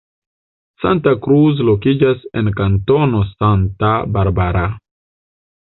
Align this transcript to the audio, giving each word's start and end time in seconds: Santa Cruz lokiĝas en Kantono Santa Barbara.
Santa 0.85 1.13
Cruz 1.25 1.61
lokiĝas 1.67 2.25
en 2.41 2.51
Kantono 2.63 3.21
Santa 3.35 3.95
Barbara. 4.17 4.69